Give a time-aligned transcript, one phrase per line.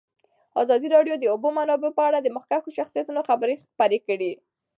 [0.61, 4.31] ازادي راډیو د د اوبو منابع په اړه د مخکښو شخصیتونو خبرې خپرې کړي.